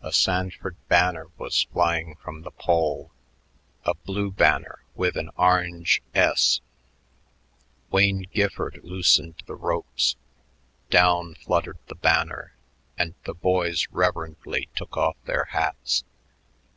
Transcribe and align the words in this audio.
A 0.00 0.12
Sanford 0.12 0.74
banner 0.88 1.28
was 1.38 1.62
flying 1.72 2.16
from 2.16 2.42
the 2.42 2.50
pole, 2.50 3.12
a 3.84 3.94
blue 3.94 4.32
banner 4.32 4.82
with 4.96 5.16
an 5.16 5.30
orange 5.36 6.02
S. 6.16 6.60
Wayne 7.92 8.26
Gifford 8.34 8.80
loosened 8.82 9.40
the 9.46 9.54
ropes. 9.54 10.16
Down 10.90 11.36
fluttered 11.36 11.78
the 11.86 11.94
banner, 11.94 12.56
and 12.98 13.14
the 13.22 13.34
boys 13.34 13.86
reverently 13.92 14.68
took 14.74 14.96
off 14.96 15.14
their 15.26 15.44
hats. 15.44 16.02